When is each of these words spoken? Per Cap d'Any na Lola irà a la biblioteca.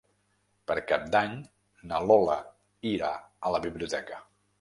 Per 0.69 0.75
Cap 0.91 1.03
d'Any 1.15 1.35
na 1.91 1.99
Lola 2.11 2.39
irà 2.93 3.13
a 3.49 3.53
la 3.57 3.61
biblioteca. 3.67 4.19